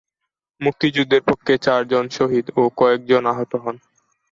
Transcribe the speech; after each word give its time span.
মুক্তিযোদ্ধাদের 0.61 1.21
পক্ষে 1.29 1.53
চারজন 1.65 2.05
শহীদ 2.17 2.45
ও 2.55 2.63
কয়েকজন 2.77 3.23
আহত 3.25 3.51
হন। 3.63 3.75